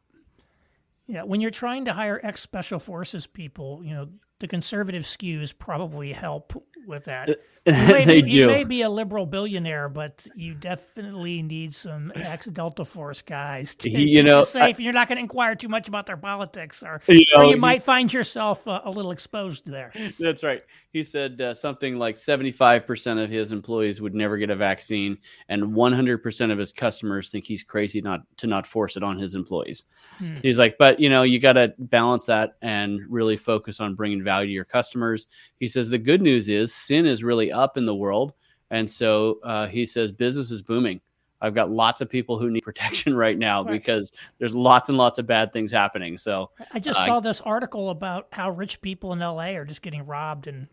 [1.08, 5.58] Yeah, when you're trying to hire ex special forces people, you know, the conservative skews
[5.58, 6.54] probably help
[6.88, 7.30] with that.
[7.30, 7.36] You
[7.74, 8.38] may, they be, do.
[8.38, 13.76] you may be a liberal billionaire, but you definitely need some ex Delta Force guys
[13.76, 14.80] to you know safe.
[14.80, 17.52] I, you're not going to inquire too much about their politics, or you, know, or
[17.52, 19.92] you might find yourself uh, a little exposed there.
[20.20, 20.64] That's right.
[20.94, 25.18] He said uh, something like 75% of his employees would never get a vaccine,
[25.50, 29.36] and 100% of his customers think he's crazy not to not force it on his
[29.36, 29.84] employees.
[30.18, 30.36] Hmm.
[30.42, 34.24] He's like, but you know, you got to balance that and really focus on bringing
[34.28, 35.28] value to your customers.
[35.60, 38.34] He says the good news is sin is really up in the world.
[38.70, 41.00] And so uh, he says business is booming.
[41.40, 43.72] I've got lots of people who need protection right now right.
[43.72, 46.18] because there's lots and lots of bad things happening.
[46.18, 49.82] So I just uh, saw this article about how rich people in LA are just
[49.82, 50.68] getting robbed and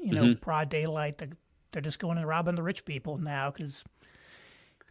[0.00, 0.44] you know mm-hmm.
[0.44, 1.18] broad daylight.
[1.18, 1.30] They're,
[1.72, 3.82] they're just going and robbing the rich people now because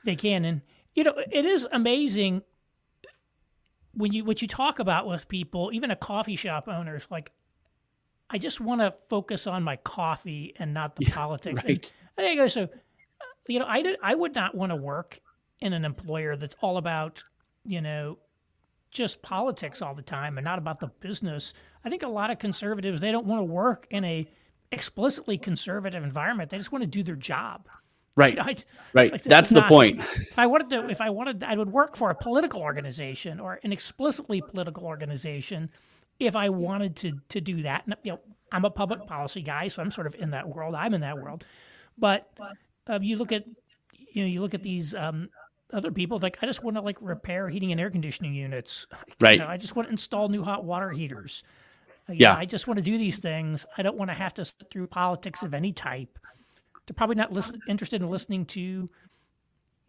[0.04, 0.46] they can.
[0.46, 0.62] And
[0.94, 2.42] you know it is amazing
[3.94, 7.08] when you what you talk about with people, even a coffee shop owners.
[7.10, 7.32] Like
[8.30, 11.63] I just want to focus on my coffee and not the yeah, politics.
[11.63, 11.92] Right.
[12.18, 12.70] And I think so.
[13.48, 15.20] You know, I did, I would not want to work
[15.60, 17.24] in an employer that's all about
[17.65, 18.18] you know
[18.92, 21.54] just politics all the time and not about the business.
[21.86, 24.28] I think a lot of conservatives they don't want to work in a
[24.72, 26.50] explicitly conservative environment.
[26.50, 27.68] They just want to do their job.
[28.15, 28.38] Right.
[28.38, 28.56] I,
[28.94, 29.12] right.
[29.12, 30.00] Like, That's the not, point.
[30.00, 33.60] If I wanted to, if I wanted, I would work for a political organization or
[33.63, 35.70] an explicitly political organization
[36.20, 37.86] if I wanted to to do that.
[37.86, 38.20] And, you know,
[38.52, 40.76] I'm a public policy guy, so I'm sort of in that world.
[40.76, 41.46] I'm in that world.
[41.98, 42.30] But
[42.88, 43.46] uh, you look at
[43.94, 45.30] you know you look at these um,
[45.74, 48.88] other people like I just want to like repair heating and air conditioning units.
[49.22, 49.34] Right.
[49.34, 51.44] You know, I just want to install new hot water heaters.
[52.08, 53.66] yeah, I just want to do these things.
[53.78, 56.18] I don't want to have to sit through politics of any type.
[56.86, 58.88] They're probably not listen, interested in listening to,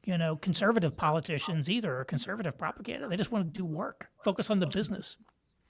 [0.04, 3.08] you know, conservative politicians either or conservative propaganda.
[3.08, 5.16] They just want to do work, focus on the business.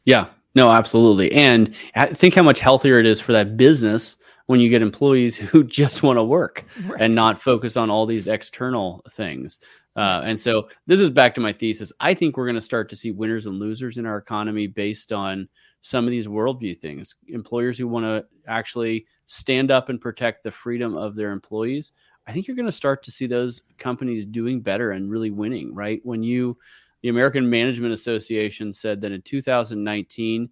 [0.07, 1.32] Yeah, no, absolutely.
[1.32, 1.74] And
[2.12, 6.02] think how much healthier it is for that business when you get employees who just
[6.02, 7.00] want to work right.
[7.00, 9.60] and not focus on all these external things.
[9.96, 11.92] Uh, and so this is back to my thesis.
[12.00, 15.12] I think we're going to start to see winners and losers in our economy based
[15.12, 15.48] on
[15.82, 17.14] some of these worldview things.
[17.28, 21.92] Employers who want to actually stand up and protect the freedom of their employees.
[22.26, 25.74] I think you're going to start to see those companies doing better and really winning,
[25.74, 26.00] right?
[26.04, 26.58] When you,
[27.02, 30.50] the American Management Association said that in 2019,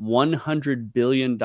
[0.00, 1.38] $100 billion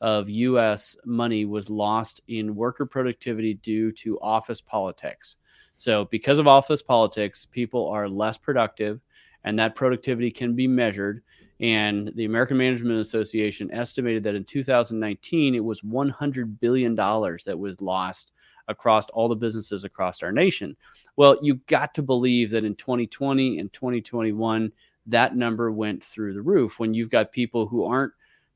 [0.00, 5.36] of US money was lost in worker productivity due to office politics.
[5.76, 9.00] So, because of office politics, people are less productive,
[9.44, 11.22] and that productivity can be measured.
[11.60, 17.80] And the American Management Association estimated that in 2019, it was $100 billion that was
[17.80, 18.32] lost
[18.68, 20.76] across all the businesses across our nation.
[21.16, 24.72] Well, you got to believe that in 2020 and 2021,
[25.06, 28.12] that number went through the roof when you've got people who aren't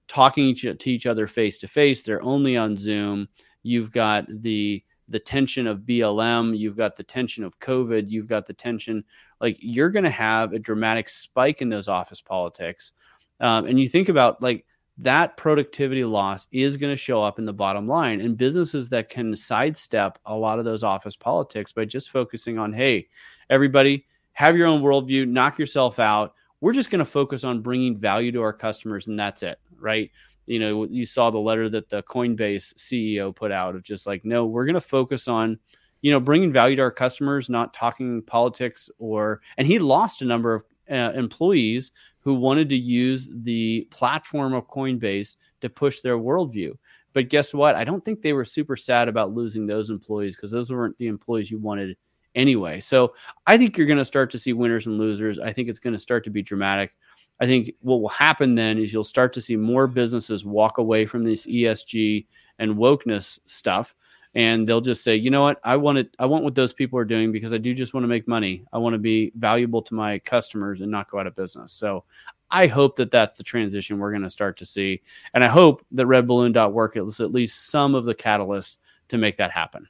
[0.06, 3.28] talking to each other face to face, they're only on Zoom.
[3.62, 8.46] You've got the the tension of BLM, you've got the tension of COVID, you've got
[8.46, 9.04] the tension,
[9.40, 12.92] like you're going to have a dramatic spike in those office politics.
[13.40, 14.64] Um, and you think about like
[15.02, 18.20] that productivity loss is going to show up in the bottom line.
[18.20, 22.72] And businesses that can sidestep a lot of those office politics by just focusing on,
[22.72, 23.08] hey,
[23.50, 26.34] everybody, have your own worldview, knock yourself out.
[26.60, 30.10] We're just going to focus on bringing value to our customers, and that's it, right?
[30.46, 34.24] you know you saw the letter that the coinbase ceo put out of just like
[34.24, 35.58] no we're going to focus on
[36.00, 40.24] you know bringing value to our customers not talking politics or and he lost a
[40.24, 46.18] number of uh, employees who wanted to use the platform of coinbase to push their
[46.18, 46.72] worldview.
[47.12, 47.74] But guess what?
[47.74, 51.08] I don't think they were super sad about losing those employees because those weren't the
[51.08, 51.96] employees you wanted
[52.34, 52.80] anyway.
[52.80, 53.14] So
[53.46, 55.38] i think you're going to start to see winners and losers.
[55.38, 56.94] I think it's going to start to be dramatic.
[57.40, 61.06] I think what will happen then is you'll start to see more businesses walk away
[61.06, 62.26] from this ESG
[62.58, 63.94] and wokeness stuff
[64.34, 65.60] and they'll just say, "You know what?
[65.64, 68.04] I want it I want what those people are doing because I do just want
[68.04, 68.64] to make money.
[68.72, 72.04] I want to be valuable to my customers and not go out of business." So,
[72.50, 75.02] I hope that that's the transition we're going to start to see.
[75.34, 79.50] And I hope that redballoon.work is at least some of the catalyst to make that
[79.50, 79.88] happen.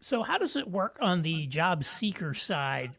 [0.00, 2.92] So, how does it work on the job seeker side?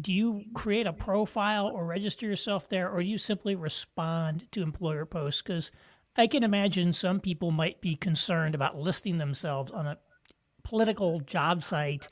[0.00, 4.62] do you create a profile or register yourself there, or do you simply respond to
[4.62, 5.42] employer posts?
[5.42, 5.70] Because
[6.16, 9.98] I can imagine some people might be concerned about listing themselves on a
[10.62, 12.08] political job site,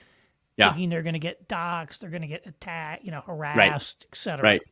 [0.57, 0.71] yeah.
[0.71, 4.07] thinking they're going to get doxxed, they're going to get attacked, you know, harassed, right.
[4.11, 4.43] etc.
[4.43, 4.63] Right.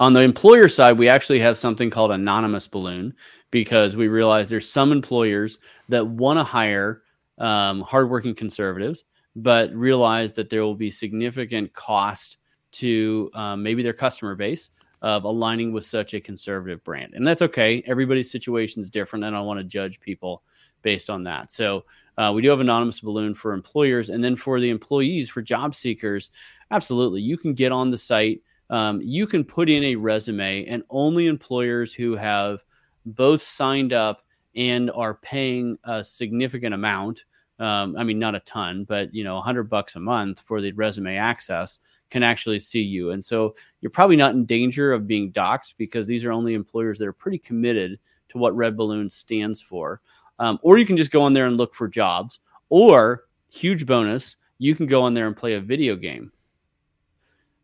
[0.00, 3.14] On the employer side, we actually have something called anonymous balloon
[3.50, 7.02] because we realize there's some employers that want to hire
[7.38, 9.04] um, hardworking conservatives
[9.42, 12.38] but realize that there will be significant cost
[12.72, 14.70] to um, maybe their customer base
[15.02, 17.14] of aligning with such a conservative brand.
[17.14, 17.82] And that's okay.
[17.86, 19.24] Everybody's situation is different.
[19.24, 20.42] And I don't want to judge people
[20.82, 21.52] based on that.
[21.52, 21.84] So
[22.16, 25.74] uh, we do have anonymous balloon for employers, and then for the employees, for job
[25.74, 26.30] seekers,
[26.70, 28.42] absolutely, you can get on the site.
[28.70, 32.64] Um, you can put in a resume, and only employers who have
[33.06, 34.24] both signed up
[34.56, 37.24] and are paying a significant amount
[37.60, 40.60] um, I mean, not a ton, but you know, a hundred bucks a month for
[40.60, 41.80] the resume access
[42.10, 43.10] can actually see you.
[43.10, 46.98] And so you're probably not in danger of being doxxed because these are only employers
[46.98, 50.00] that are pretty committed to what Red Balloon stands for.
[50.38, 52.40] Um, or you can just go on there and look for jobs.
[52.68, 56.32] Or, huge bonus, you can go on there and play a video game.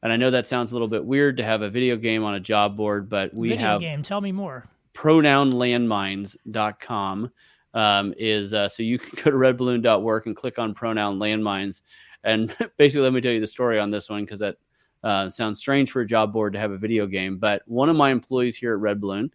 [0.03, 2.35] And I know that sounds a little bit weird to have a video game on
[2.35, 4.03] a job board, but we video have game.
[4.03, 4.69] Tell me more.
[4.93, 7.33] Pronounlandmines.com
[7.73, 11.81] um, is uh, so you can go to redballoon.work and click on pronoun landmines.
[12.25, 14.57] And basically, let me tell you the story on this one because that
[15.03, 17.39] uh, sounds strange for a job board to have a video game.
[17.39, 19.31] But one of my employees here at Red Balloon,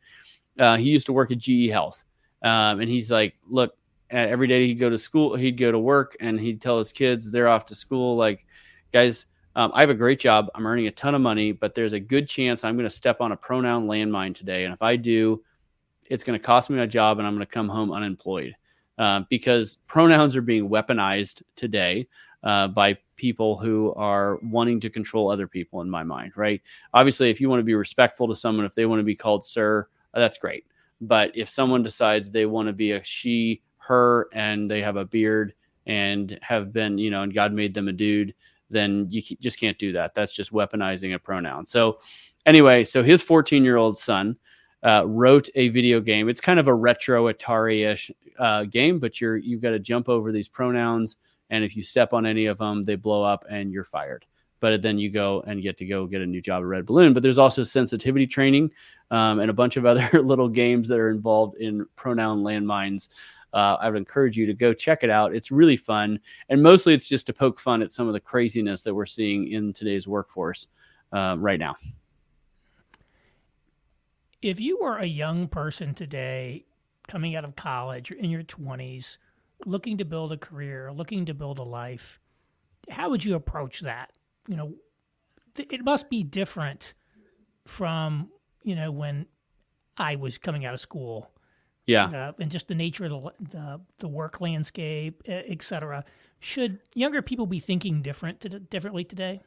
[0.57, 2.05] uh, he used to work at GE Health.
[2.41, 3.77] Um, and he's like, look,
[4.09, 7.31] every day he'd go to school, he'd go to work, and he'd tell his kids
[7.31, 8.45] they're off to school, like,
[8.91, 10.49] guys, um, I have a great job.
[10.55, 13.19] I'm earning a ton of money, but there's a good chance I'm going to step
[13.19, 14.63] on a pronoun landmine today.
[14.63, 15.43] And if I do,
[16.09, 18.55] it's going to cost me my job and I'm going to come home unemployed
[18.97, 22.07] uh, because pronouns are being weaponized today
[22.43, 26.61] uh, by people who are wanting to control other people, in my mind, right?
[26.93, 29.43] Obviously, if you want to be respectful to someone, if they want to be called
[29.43, 30.65] sir, uh, that's great.
[31.01, 35.05] But if someone decides they want to be a she, her, and they have a
[35.05, 35.53] beard
[35.85, 38.33] and have been, you know, and God made them a dude,
[38.69, 40.13] then you just can't do that.
[40.13, 41.65] That's just weaponizing a pronoun.
[41.65, 41.99] So,
[42.45, 44.37] anyway, so his 14 year old son
[44.83, 46.29] uh, wrote a video game.
[46.29, 50.07] It's kind of a retro Atari ish uh, game, but you're you've got to jump
[50.07, 51.17] over these pronouns,
[51.49, 54.25] and if you step on any of them, they blow up and you're fired.
[54.59, 57.13] But then you go and get to go get a new job at Red Balloon.
[57.13, 58.71] But there's also sensitivity training
[59.09, 63.09] um, and a bunch of other little games that are involved in pronoun landmines.
[63.53, 65.33] Uh, I would encourage you to go check it out.
[65.33, 66.19] It's really fun,
[66.49, 69.51] and mostly it's just to poke fun at some of the craziness that we're seeing
[69.51, 70.67] in today's workforce
[71.13, 71.75] uh, right now.
[74.41, 76.65] If you were a young person today,
[77.07, 79.17] coming out of college, or in your twenties,
[79.65, 82.19] looking to build a career, looking to build a life,
[82.89, 84.11] how would you approach that?
[84.47, 84.73] You know,
[85.57, 86.93] it must be different
[87.65, 88.29] from
[88.63, 89.25] you know when
[89.97, 91.29] I was coming out of school
[91.89, 96.05] yeah, uh, and just the nature of the the, the work landscape, et cetera.
[96.39, 99.41] Should younger people be thinking different to, differently today?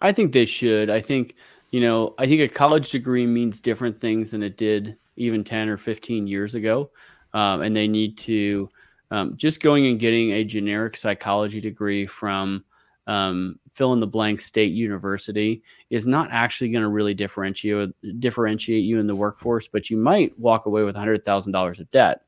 [0.00, 0.90] I think they should.
[0.90, 1.34] I think
[1.70, 5.68] you know, I think a college degree means different things than it did even ten
[5.68, 6.90] or fifteen years ago,
[7.34, 8.68] um, and they need to
[9.12, 12.64] um, just going and getting a generic psychology degree from
[13.06, 17.90] um, fill in the blank state university is not actually going to really differentiate
[18.20, 21.90] differentiate you in the workforce, but you might walk away with hundred thousand dollars of
[21.90, 22.22] debt.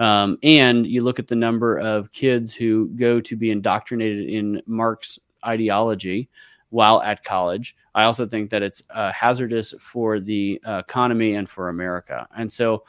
[0.00, 4.60] Um, and you look at the number of kids who go to be indoctrinated in
[4.66, 6.28] Marx ideology
[6.68, 7.74] while at college.
[7.94, 12.28] I also think that it's uh, hazardous for the uh, economy and for America.
[12.36, 12.84] And so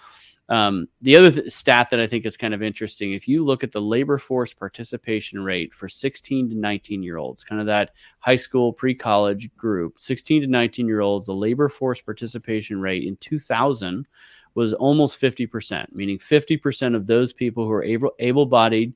[0.49, 3.63] um, the other th- stat that I think is kind of interesting, if you look
[3.63, 7.91] at the labor force participation rate for 16 to 19 year olds, kind of that
[8.19, 13.03] high school, pre college group, 16 to 19 year olds, the labor force participation rate
[13.03, 14.07] in 2000
[14.55, 18.95] was almost 50%, meaning 50% of those people who are able bodied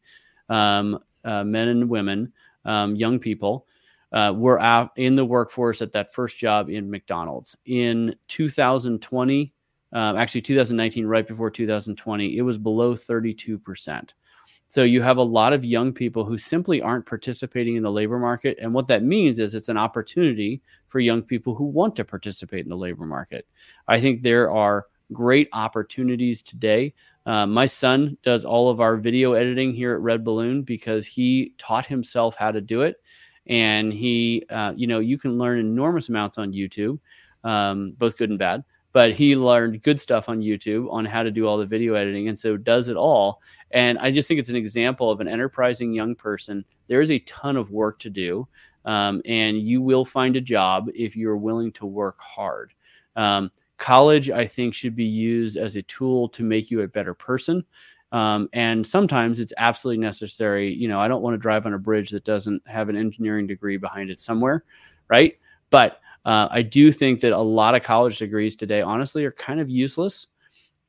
[0.50, 2.34] um, uh, men and women,
[2.66, 3.68] um, young people,
[4.12, 7.56] uh, were out in the workforce at that first job in McDonald's.
[7.66, 9.53] In 2020,
[9.94, 14.10] um, actually 2019, right before 2020, it was below 32%.
[14.68, 18.18] So you have a lot of young people who simply aren't participating in the labor
[18.18, 18.58] market.
[18.60, 22.66] And what that means is it's an opportunity for young people who want to participate
[22.66, 23.48] in the labor market.
[23.88, 26.96] I think there are great opportunities today.
[27.28, 31.54] Uh, my son does all of our video editing here at Red Balloon because he
[31.60, 32.96] taught himself how to do it.
[33.46, 36.98] And he, uh, you know, you can learn enormous amounts on YouTube,
[37.44, 38.64] um, both good and bad
[38.94, 42.30] but he learned good stuff on YouTube on how to do all the video editing
[42.30, 43.42] and so does it all.
[43.72, 46.64] And I just think it's an example of an enterprising young person.
[46.88, 48.48] There is a ton of work to do,
[48.86, 52.74] um, and you will find a job if you're willing to work hard.
[53.16, 57.16] Um, college, I think, should be used as a tool to make you a better
[57.16, 57.66] person.
[58.12, 60.72] Um, and sometimes it's absolutely necessary.
[60.72, 63.48] You know, I don't want to drive on a bridge that doesn't have an engineering
[63.48, 64.66] degree behind it somewhere,
[65.10, 65.40] right?
[65.72, 69.60] But uh, I do think that a lot of college degrees today, honestly, are kind
[69.60, 70.28] of useless.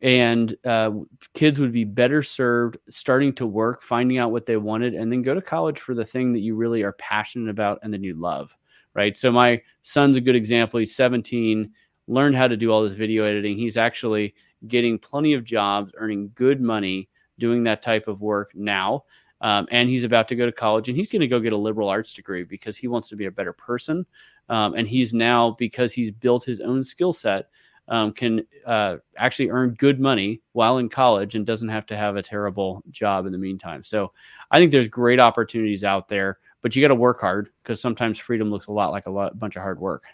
[0.00, 0.90] And uh,
[1.32, 5.22] kids would be better served starting to work, finding out what they wanted, and then
[5.22, 8.14] go to college for the thing that you really are passionate about and then you
[8.14, 8.56] love.
[8.92, 9.16] Right.
[9.16, 10.78] So, my son's a good example.
[10.78, 11.72] He's 17,
[12.06, 13.56] learned how to do all this video editing.
[13.56, 14.34] He's actually
[14.68, 17.08] getting plenty of jobs, earning good money
[17.38, 19.04] doing that type of work now.
[19.40, 21.58] Um, and he's about to go to college and he's going to go get a
[21.58, 24.06] liberal arts degree because he wants to be a better person.
[24.48, 27.48] Um, and he's now, because he's built his own skill set,
[27.88, 32.16] um, can uh, actually earn good money while in college and doesn't have to have
[32.16, 33.84] a terrible job in the meantime.
[33.84, 34.12] So
[34.50, 38.18] I think there's great opportunities out there, but you got to work hard because sometimes
[38.18, 40.04] freedom looks a lot like a lot, bunch of hard work.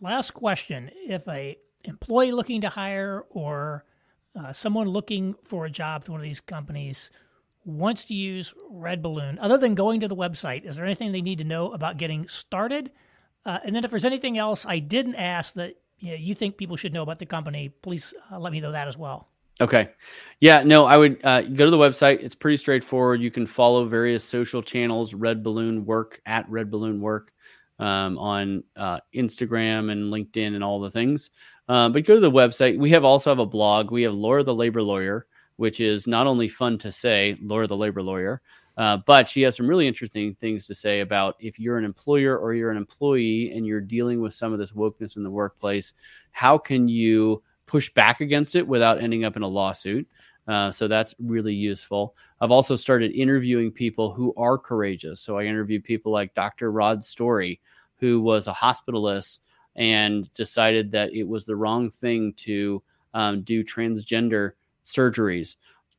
[0.00, 3.84] Last question: If a employee looking to hire or
[4.38, 7.10] uh, someone looking for a job with one of these companies
[7.68, 11.20] wants to use Red Balloon, other than going to the website, is there anything they
[11.20, 12.90] need to know about getting started?
[13.44, 16.56] Uh, and then if there's anything else I didn't ask that you, know, you think
[16.56, 19.28] people should know about the company, please uh, let me know that as well.
[19.60, 19.90] Okay.
[20.40, 22.22] Yeah, no, I would uh, go to the website.
[22.22, 23.20] It's pretty straightforward.
[23.20, 27.32] You can follow various social channels, Red Balloon Work at Red Balloon Work
[27.80, 31.30] um, on uh, Instagram and LinkedIn and all the things.
[31.68, 32.78] Uh, but go to the website.
[32.78, 33.90] We have also have a blog.
[33.90, 35.24] We have Laura the Labor Lawyer
[35.58, 38.40] which is not only fun to say, Laura the labor lawyer,
[38.76, 42.38] uh, but she has some really interesting things to say about if you're an employer
[42.38, 45.94] or you're an employee and you're dealing with some of this wokeness in the workplace,
[46.30, 50.06] how can you push back against it without ending up in a lawsuit?
[50.46, 52.14] Uh, so that's really useful.
[52.40, 55.20] I've also started interviewing people who are courageous.
[55.20, 56.70] So I interviewed people like Dr.
[56.70, 57.60] Rod Story,
[57.96, 59.40] who was a hospitalist
[59.74, 62.80] and decided that it was the wrong thing to
[63.12, 64.52] um, do transgender
[64.88, 65.56] surgeries.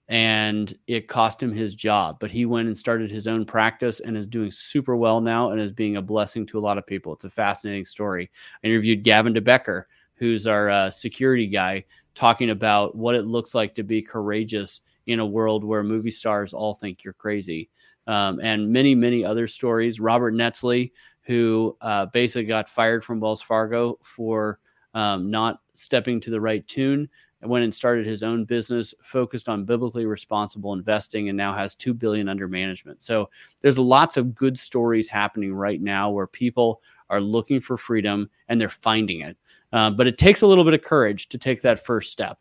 [0.09, 2.17] and it cost him his job.
[2.19, 5.61] But he went and started his own practice and is doing super well now and
[5.61, 7.13] is being a blessing to a lot of people.
[7.13, 8.31] It's a fascinating story.
[8.63, 9.83] I interviewed Gavin DeBecker,
[10.15, 11.85] who's our uh, security guy,
[12.15, 16.53] talking about what it looks like to be courageous in a world where movie stars
[16.53, 17.69] all think you're crazy.
[18.07, 19.99] Um, and many, many other stories.
[19.99, 24.59] Robert Netzly, who uh, basically got fired from Wells Fargo for
[24.95, 27.07] um, not stepping to the right tune
[27.41, 31.75] and went and started his own business focused on biblically responsible investing and now has
[31.75, 33.01] 2 billion under management.
[33.01, 33.29] So
[33.61, 38.59] there's lots of good stories happening right now where people are looking for freedom and
[38.59, 39.37] they're finding it.
[39.71, 42.39] Uh, but it takes a little bit of courage to take that first step.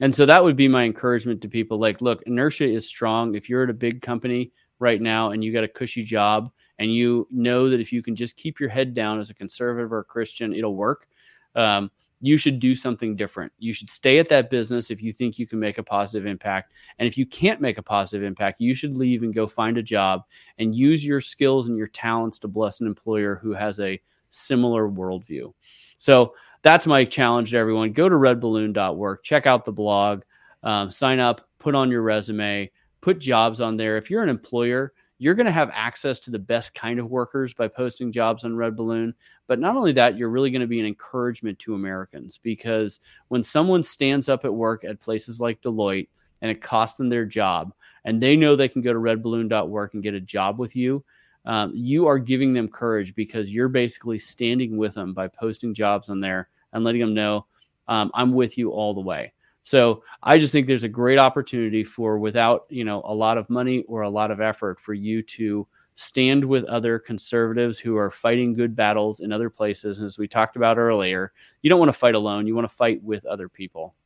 [0.00, 3.34] And so that would be my encouragement to people like look inertia is strong.
[3.34, 6.92] If you're at a big company right now and you got a cushy job and
[6.92, 10.00] you know that if you can just keep your head down as a conservative or
[10.00, 11.06] a Christian, it'll work.
[11.54, 11.90] Um,
[12.20, 13.52] you should do something different.
[13.58, 16.72] You should stay at that business if you think you can make a positive impact.
[16.98, 19.82] And if you can't make a positive impact, you should leave and go find a
[19.82, 20.22] job
[20.58, 24.00] and use your skills and your talents to bless an employer who has a
[24.30, 25.52] similar worldview.
[25.98, 27.92] So that's my challenge to everyone.
[27.92, 30.22] Go to redballoon.work, check out the blog,
[30.62, 33.96] um, sign up, put on your resume, put jobs on there.
[33.96, 37.54] If you're an employer, you're going to have access to the best kind of workers
[37.54, 39.14] by posting jobs on Red Balloon.
[39.46, 43.42] But not only that, you're really going to be an encouragement to Americans because when
[43.42, 46.08] someone stands up at work at places like Deloitte
[46.42, 47.72] and it costs them their job
[48.04, 51.02] and they know they can go to redballoon.work and get a job with you,
[51.46, 56.10] um, you are giving them courage because you're basically standing with them by posting jobs
[56.10, 57.46] on there and letting them know
[57.88, 59.32] um, I'm with you all the way.
[59.66, 63.50] So I just think there's a great opportunity for without, you know, a lot of
[63.50, 68.12] money or a lot of effort for you to stand with other conservatives who are
[68.12, 69.98] fighting good battles in other places.
[69.98, 72.46] And as we talked about earlier, you don't want to fight alone.
[72.46, 73.96] You want to fight with other people.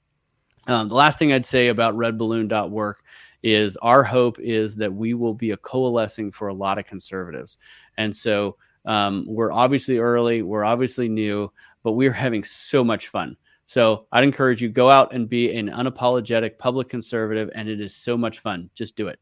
[0.67, 3.03] Um, the last thing I'd say about redballoon.work
[3.43, 7.59] is our hope is that we will be a coalescing for a lot of conservatives.
[7.99, 8.57] And so
[8.87, 11.53] um, we're obviously early, we're obviously new,
[11.83, 13.37] but we're having so much fun.
[13.71, 17.95] So I'd encourage you go out and be an unapologetic public conservative, and it is
[17.95, 18.69] so much fun.
[18.75, 19.21] Just do it.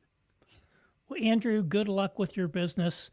[1.07, 3.11] Well, Andrew, good luck with your business.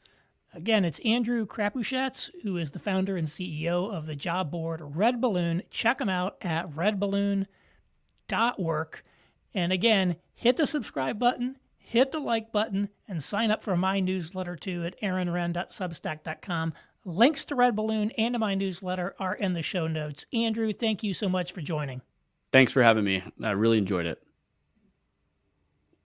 [0.54, 5.20] Again, it's Andrew Crapuchettes, who is the founder and CEO of the job board Red
[5.20, 5.64] Balloon.
[5.70, 9.04] Check him out at redballoon.work.
[9.54, 14.00] And again, hit the subscribe button, hit the like button, and sign up for my
[14.00, 16.74] newsletter too at aaronrenn.substack.com.
[17.08, 20.26] Links to Red Balloon and to my newsletter are in the show notes.
[20.34, 22.02] Andrew, thank you so much for joining.
[22.52, 23.24] Thanks for having me.
[23.44, 24.24] I really enjoyed it.